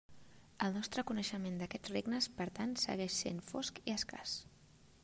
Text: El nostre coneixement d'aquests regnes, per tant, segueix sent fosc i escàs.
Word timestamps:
El 0.67 0.71
nostre 0.77 1.03
coneixement 1.11 1.59
d'aquests 1.59 1.93
regnes, 1.93 2.29
per 2.41 2.49
tant, 2.61 2.75
segueix 2.87 3.15
sent 3.21 3.41
fosc 3.53 3.83
i 3.87 3.97
escàs. 3.99 4.37